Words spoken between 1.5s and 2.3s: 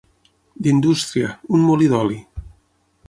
un molí d'oli.